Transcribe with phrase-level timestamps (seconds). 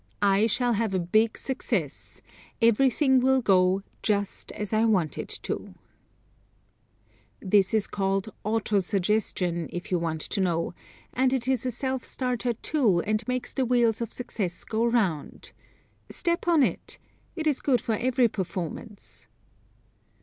[0.23, 2.23] I shall have a big success.
[2.59, 8.33] Everything will go just as I want it to." [Illustration: CLEO MAYFIELD] This is called
[8.43, 10.73] auto suggestion, if you want to know,
[11.13, 15.51] and it is a self starter, too, and makes the wheels of success go 'round.
[16.09, 16.97] Step on it!
[17.35, 19.27] It is good for every performance.